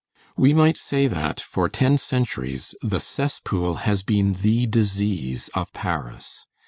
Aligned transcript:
We 0.35 0.55
might 0.55 0.77
say 0.77 1.05
that, 1.05 1.39
for 1.39 1.69
ten 1.69 1.95
centuries, 1.99 2.73
the 2.81 2.99
cesspool 2.99 3.75
has 3.85 4.01
been 4.01 4.33
the 4.33 4.65
disease 4.65 5.47
of 5.53 5.71
Paris. 5.73 6.47